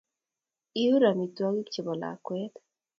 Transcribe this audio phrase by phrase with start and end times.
[0.83, 2.53] iur amitwogik cho bo lakwet